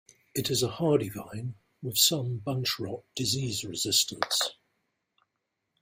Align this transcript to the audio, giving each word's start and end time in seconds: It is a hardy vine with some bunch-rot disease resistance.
It 0.33 0.49
is 0.49 0.63
a 0.63 0.67
hardy 0.67 1.09
vine 1.09 1.53
with 1.83 1.95
some 1.95 2.39
bunch-rot 2.39 3.03
disease 3.13 3.63
resistance. 3.63 4.49